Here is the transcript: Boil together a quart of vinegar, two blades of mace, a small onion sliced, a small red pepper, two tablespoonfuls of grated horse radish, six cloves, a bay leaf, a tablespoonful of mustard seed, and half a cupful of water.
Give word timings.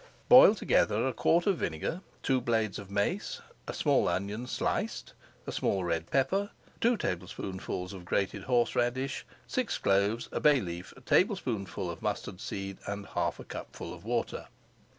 Boil 0.29 0.55
together 0.55 1.07
a 1.07 1.13
quart 1.13 1.45
of 1.45 1.59
vinegar, 1.59 2.01
two 2.23 2.41
blades 2.41 2.79
of 2.79 2.89
mace, 2.89 3.39
a 3.67 3.73
small 3.75 4.07
onion 4.07 4.47
sliced, 4.47 5.13
a 5.45 5.51
small 5.51 5.83
red 5.83 6.09
pepper, 6.09 6.49
two 6.79 6.97
tablespoonfuls 6.97 7.93
of 7.93 8.03
grated 8.03 8.45
horse 8.45 8.75
radish, 8.75 9.27
six 9.45 9.77
cloves, 9.77 10.27
a 10.31 10.39
bay 10.39 10.59
leaf, 10.59 10.91
a 10.97 11.01
tablespoonful 11.01 11.87
of 11.91 12.01
mustard 12.01 12.41
seed, 12.41 12.79
and 12.87 13.05
half 13.09 13.39
a 13.39 13.43
cupful 13.43 13.93
of 13.93 14.03
water. 14.03 14.47